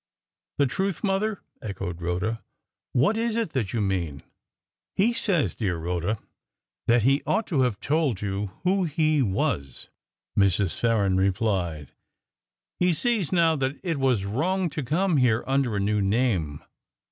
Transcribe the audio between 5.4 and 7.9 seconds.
dear Rhoda, that he ought to have